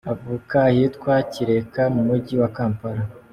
[0.13, 3.03] Avuka ahitwa Kireka mu mujyi wa Kampala.